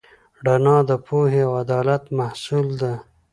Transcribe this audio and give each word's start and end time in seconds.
رڼا 0.45 0.77
د 0.89 0.91
پوهې 1.07 1.41
او 1.47 1.51
عدالت 1.63 2.03
محصول 2.19 2.67
ده. 2.81 2.93